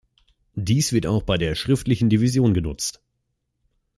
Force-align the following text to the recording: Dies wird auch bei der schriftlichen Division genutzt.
Dies 0.55 0.93
wird 0.93 1.05
auch 1.05 1.21
bei 1.21 1.37
der 1.37 1.53
schriftlichen 1.53 2.09
Division 2.09 2.55
genutzt. 2.55 3.03